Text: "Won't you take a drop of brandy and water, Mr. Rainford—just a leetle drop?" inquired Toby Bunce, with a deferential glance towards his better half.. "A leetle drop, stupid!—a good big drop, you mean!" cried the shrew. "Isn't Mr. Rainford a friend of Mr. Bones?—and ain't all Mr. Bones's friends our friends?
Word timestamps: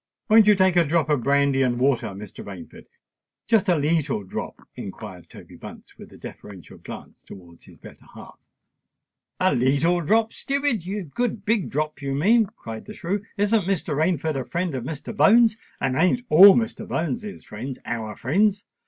"Won't 0.29 0.47
you 0.47 0.55
take 0.55 0.75
a 0.77 0.83
drop 0.83 1.11
of 1.11 1.21
brandy 1.21 1.61
and 1.61 1.77
water, 1.77 2.07
Mr. 2.07 2.43
Rainford—just 2.43 3.69
a 3.69 3.75
leetle 3.75 4.23
drop?" 4.23 4.67
inquired 4.75 5.29
Toby 5.29 5.57
Bunce, 5.57 5.95
with 5.95 6.11
a 6.11 6.17
deferential 6.17 6.79
glance 6.79 7.21
towards 7.21 7.65
his 7.65 7.77
better 7.77 8.07
half.. 8.15 8.39
"A 9.39 9.53
leetle 9.53 10.01
drop, 10.01 10.33
stupid!—a 10.33 11.03
good 11.03 11.45
big 11.45 11.69
drop, 11.69 12.01
you 12.01 12.15
mean!" 12.15 12.47
cried 12.47 12.85
the 12.85 12.95
shrew. 12.95 13.23
"Isn't 13.37 13.67
Mr. 13.67 13.95
Rainford 13.95 14.37
a 14.41 14.43
friend 14.43 14.73
of 14.73 14.85
Mr. 14.85 15.15
Bones?—and 15.15 15.95
ain't 15.95 16.23
all 16.29 16.55
Mr. 16.55 16.87
Bones's 16.87 17.43
friends 17.45 17.77
our 17.85 18.15
friends? 18.15 18.63